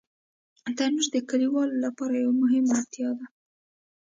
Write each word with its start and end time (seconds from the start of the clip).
تنور 0.77 1.05
د 1.15 1.17
کلیوالو 1.29 1.75
لپاره 1.85 2.13
یوه 2.23 2.35
مهمه 2.41 2.71
اړتیا 2.79 3.09
ده 3.17 3.25